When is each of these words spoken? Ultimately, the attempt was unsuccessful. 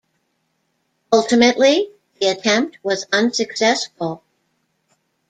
Ultimately, 1.13 1.91
the 2.19 2.29
attempt 2.29 2.79
was 2.81 3.05
unsuccessful. 3.13 4.23